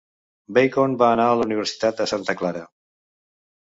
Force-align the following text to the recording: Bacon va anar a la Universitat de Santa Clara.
Bacon 0.57 0.95
va 1.03 1.11
anar 1.17 1.29
a 1.35 1.37
la 1.43 1.47
Universitat 1.51 2.03
de 2.03 2.11
Santa 2.17 2.41
Clara. 2.43 2.69